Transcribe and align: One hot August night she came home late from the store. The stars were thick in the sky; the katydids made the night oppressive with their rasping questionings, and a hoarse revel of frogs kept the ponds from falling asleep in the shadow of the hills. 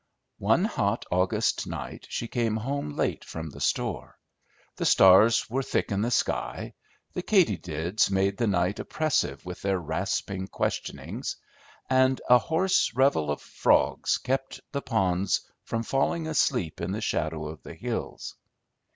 One 0.39 0.65
hot 0.65 1.05
August 1.11 1.67
night 1.67 2.07
she 2.09 2.27
came 2.27 2.55
home 2.55 2.95
late 2.95 3.23
from 3.23 3.51
the 3.51 3.61
store. 3.61 4.17
The 4.77 4.85
stars 4.85 5.47
were 5.47 5.61
thick 5.61 5.91
in 5.91 6.01
the 6.01 6.09
sky; 6.09 6.73
the 7.13 7.21
katydids 7.21 8.09
made 8.09 8.37
the 8.37 8.47
night 8.47 8.79
oppressive 8.79 9.45
with 9.45 9.61
their 9.61 9.77
rasping 9.77 10.47
questionings, 10.47 11.35
and 11.87 12.19
a 12.27 12.39
hoarse 12.39 12.91
revel 12.95 13.29
of 13.29 13.43
frogs 13.43 14.17
kept 14.17 14.59
the 14.71 14.81
ponds 14.81 15.41
from 15.65 15.83
falling 15.83 16.25
asleep 16.25 16.81
in 16.81 16.93
the 16.93 16.99
shadow 17.01 17.45
of 17.47 17.61
the 17.61 17.75
hills. 17.75 18.33